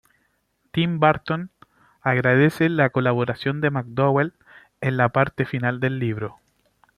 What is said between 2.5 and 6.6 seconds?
la colaboración de McDowell en la parte final del libro.